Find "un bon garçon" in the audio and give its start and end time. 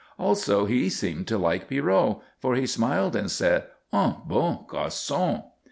3.93-5.43